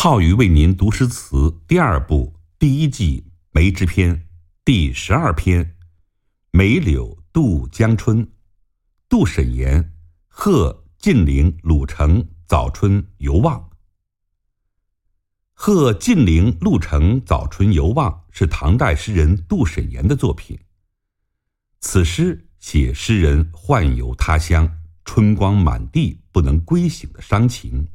[0.00, 4.28] 浩宇为您读诗词第二部第一季梅枝篇
[4.64, 5.64] 第十二篇
[6.52, 8.24] 《梅柳渡江春》，
[9.08, 9.92] 杜审言，
[10.28, 13.70] 贺晋陵鲁城早春游望。
[15.52, 20.56] 贺晋陵鹿城早春游望是唐代诗人杜审言的作品。
[21.80, 27.88] 此诗写诗人宦游他乡，春光满地不能归省的伤情。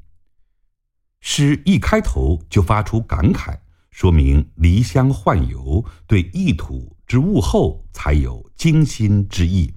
[1.25, 3.57] 诗一开头就发出感慨，
[3.91, 9.73] 说明离乡宦游，对异土之物后才有惊心之意。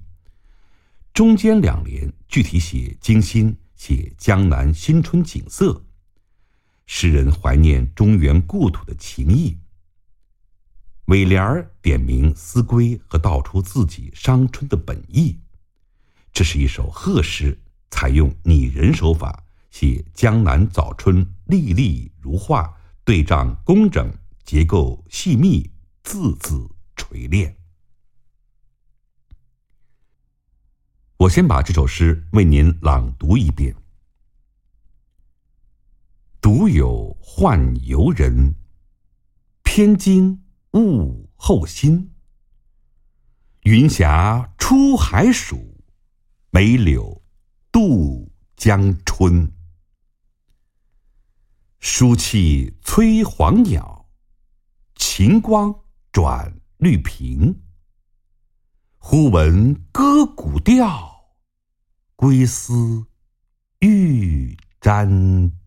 [1.13, 5.85] 中间两联具体写惊心，写江南新春景色。
[6.85, 9.57] 诗人怀念中原故土的情谊。
[11.05, 15.39] 尾联儿点明思归和道出自己伤春的本意。
[16.33, 17.57] 这是一首贺诗，
[17.89, 25.71] 采用拟人手法写江南早春，历历如画，对仗工整，结构细密，
[26.03, 27.55] 字字锤炼。
[31.17, 33.75] 我先把这首诗为您朗读一遍。
[36.39, 38.55] 独有宦游人，
[39.63, 42.11] 偏惊物候新。
[43.63, 45.83] 云霞出海曙，
[46.51, 47.21] 梅柳
[47.71, 49.56] 渡江春。
[51.79, 54.07] 书气催黄鸟，
[54.95, 55.73] 晴光
[56.11, 57.61] 转绿屏。
[58.97, 61.29] 忽闻歌古调，
[62.15, 63.05] 归思
[63.79, 65.07] 欲沾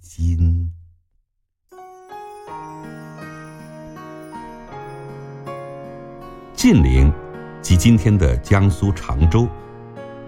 [0.02, 0.68] 巾。
[6.54, 7.10] 晋陵，
[7.62, 9.48] 即今天的江苏常州。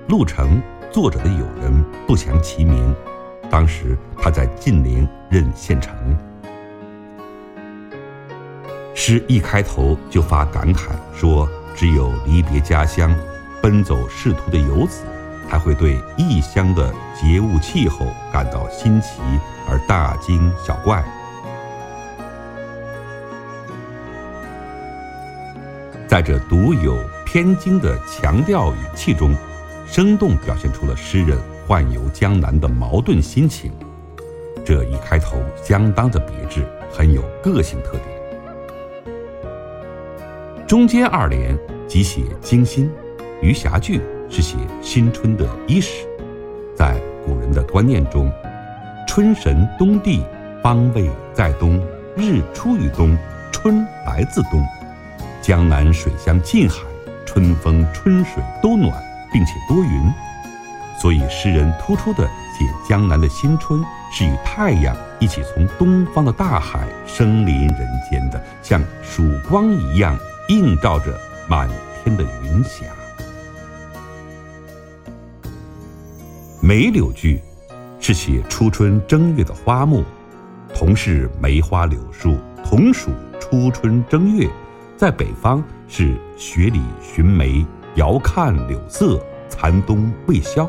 [0.08, 2.94] 陆程，作者的友人，不详其名。
[3.52, 5.94] 当时他在晋陵任县丞。
[8.94, 13.14] 诗一开头就发感慨，说只有离别家乡、
[13.60, 15.02] 奔走仕途的游子，
[15.50, 19.20] 才会对异乡的节物气候感到新奇
[19.68, 21.04] 而大惊小怪。
[26.08, 29.36] 在这独有偏惊的强调语气中，
[29.86, 31.38] 生动表现出了诗人
[31.72, 33.72] 宦游江南的矛盾心情。
[34.62, 39.16] 这一开头相当的别致，很有个性特点。
[40.66, 42.90] 中间二联即写惊心，
[43.40, 46.06] 余霞句是写新春的伊始。
[46.76, 48.30] 在古人的观念中，
[49.08, 50.22] 春神东地，
[50.62, 51.82] 方位在东，
[52.14, 53.16] 日出于东，
[53.50, 54.62] 春来自东。
[55.40, 56.82] 江南水乡近海，
[57.24, 58.92] 春风春水都暖，
[59.32, 60.12] 并且多云，
[61.02, 62.24] 所以诗人突出的
[62.56, 63.82] 写江南的新春
[64.12, 70.16] 是与太阳一起从东方的大海升临人间的，像曙光一样
[70.48, 71.12] 映照着
[71.48, 71.68] 满
[72.04, 72.84] 天的云霞。
[76.60, 77.42] 梅柳句
[77.98, 80.04] 是写初春正月的花木，
[80.72, 84.48] 同是梅花柳树，同属初春正月。
[84.96, 90.64] 在北方是雪里寻梅，遥看柳色，残冬未消；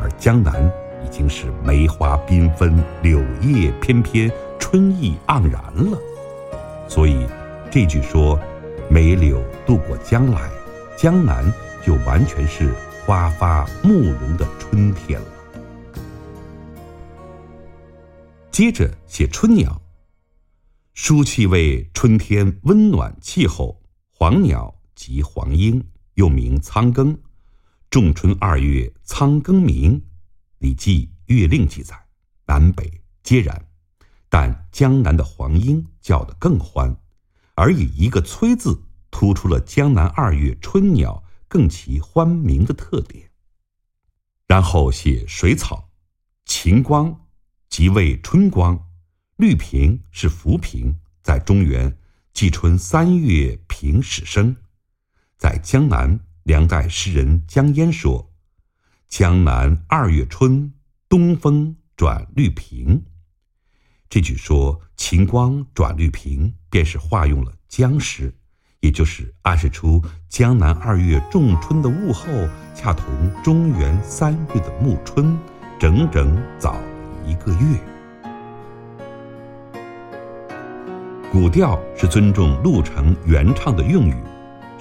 [0.00, 0.66] 而江南
[1.04, 5.98] 已经是梅花缤纷，柳叶翩翩，春意盎然了。
[6.88, 7.26] 所以
[7.70, 8.40] 这句说
[8.88, 10.48] “梅柳渡过江来”，
[10.96, 11.44] 江南
[11.84, 12.72] 就完全是
[13.04, 15.26] 花发慕容的春天了。
[18.50, 19.78] 接着写春鸟。
[20.94, 25.82] 书气为春天温暖气候，黄鸟即黄莺，
[26.14, 27.14] 又名苍庚。
[27.90, 29.98] 仲春二月，苍庚鸣。
[30.58, 32.06] 《礼记·月令》记载，
[32.46, 33.66] 南北皆然，
[34.28, 36.96] 但江南的黄莺叫得更欢，
[37.56, 43.28] 而以一个“催”字突出了江南二月春鸟更其欢鸣的特点。
[44.46, 45.90] 然后写水草，
[46.44, 47.26] 晴光
[47.68, 48.86] 即为春光。
[49.36, 51.98] 绿萍是浮萍，在中原，
[52.32, 54.54] 季春三月萍始生。
[55.36, 56.20] 在江南，
[56.50, 58.28] 梁代诗人江淹说
[59.06, 60.72] ：“江南二月春，
[61.08, 63.04] 东风转绿萍。”
[64.10, 68.34] 这句说晴光转绿萍，便是化用了江诗，
[68.80, 72.26] 也就是暗示出江南二月仲春的物候，
[72.74, 73.06] 恰同
[73.44, 75.38] 中原三月的暮春，
[75.78, 76.84] 整整早了
[77.28, 77.78] 一个月。
[81.30, 84.16] 古调是尊重陆程原唱的用语，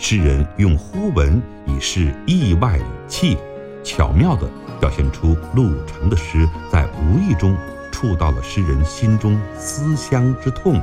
[0.01, 3.37] 诗人用呼文以示意外语气，
[3.83, 4.49] 巧妙地
[4.79, 7.55] 表现出陆程的诗在无意中
[7.91, 10.81] 触到了诗人心中思乡之痛，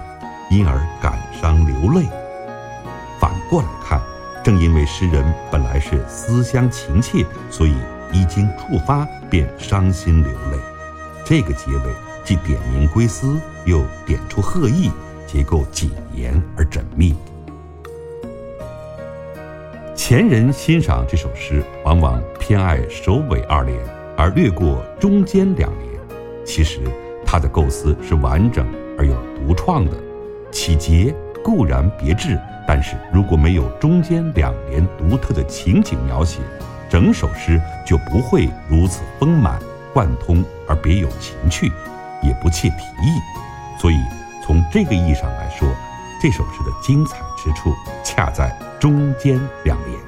[0.50, 2.06] 因而感伤流泪。
[3.18, 3.98] 反过来看，
[4.44, 7.74] 正因为诗人本来是思乡情切，所以
[8.12, 10.58] 一经触发便伤心流泪。
[11.24, 14.90] 这个结尾既点明归思，又点出贺意，
[15.26, 17.16] 结构谨严而缜密。
[20.08, 23.76] 前人欣赏这首诗，往往偏爱首尾二联，
[24.16, 26.00] 而略过中间两联。
[26.44, 26.78] 其实，
[27.26, 28.64] 他的构思是完整
[28.96, 29.96] 而又独创的，
[30.52, 31.12] 起节
[31.42, 36.38] 固然别致，但是如果没有中间两联独特的情景描写，
[36.88, 39.58] 整首诗就不会如此丰满
[39.92, 41.66] 贯通而别有情趣，
[42.22, 43.80] 也不切题意。
[43.80, 43.96] 所以，
[44.46, 45.68] 从这个意义上来说，
[46.22, 47.74] 这首诗的精彩之处
[48.04, 48.56] 恰在
[48.86, 49.98] 中间两联。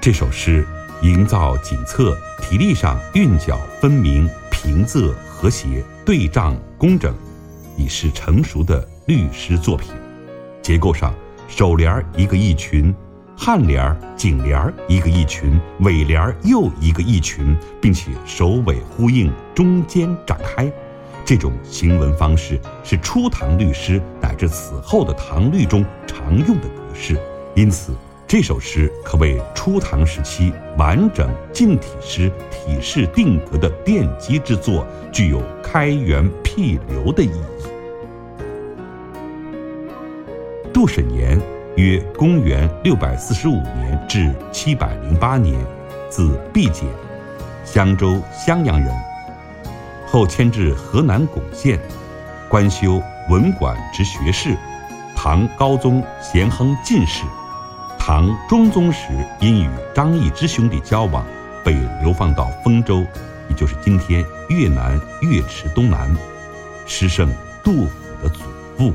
[0.00, 0.66] 这首诗。
[1.02, 7.14] 营造景侧，体力上韵脚分明，平仄和谐，对仗工整，
[7.76, 9.92] 已是成熟的律诗作品。
[10.62, 11.14] 结构上，
[11.46, 12.94] 首联一个意群，
[13.36, 20.72] 颔联、颈联一个意群，尾联又一个意群，并且首尾呼应，中间展开。
[21.24, 27.16] 这种行文方式是初唐律诗乃至此后的唐律中常用的格式，
[27.54, 27.92] 因此。
[28.26, 37.66] 这首诗可谓初唐时期完整近体诗体式定格的奠基之作，具有开源辟流的意义。
[40.72, 41.38] 杜审言，
[41.76, 45.54] 约公元六百四十五年至七百零八年，
[46.08, 46.88] 字毕简，
[47.62, 48.90] 襄州襄阳人，
[50.14, 51.76] 后迁至河南巩县，
[52.48, 54.56] 官修文馆之学士，
[55.16, 57.24] 唐高宗咸亨进士。
[57.98, 59.08] 唐中宗时，
[59.40, 61.26] 因与张易之兄弟交往，
[61.64, 63.04] 被流放到丰州，
[63.48, 66.16] 也就是今天越南岳池东南。
[66.86, 67.28] 诗圣
[67.64, 67.90] 杜甫
[68.22, 68.44] 的祖
[68.78, 68.94] 父。